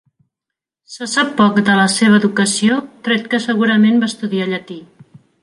Se 0.93 1.07
sap 1.11 1.35
poc 1.41 1.59
de 1.67 1.75
la 1.79 1.85
seva 1.97 2.17
educació, 2.21 2.79
tret 3.09 3.29
que 3.35 3.41
segurament 3.45 4.03
va 4.07 4.11
estudiar 4.15 4.51
llatí. 4.55 4.81